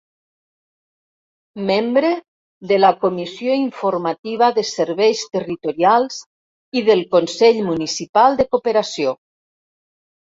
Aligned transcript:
Membre 1.67 2.09
de 2.71 2.79
la 2.79 2.91
Comissió 3.03 3.57
informativa 3.65 4.49
de 4.57 4.63
serveis 4.71 5.21
territorials 5.37 6.19
i 6.81 6.85
del 6.89 7.05
Consell 7.15 7.61
Municipal 7.71 8.39
de 8.41 8.51
Cooperació. 8.57 9.17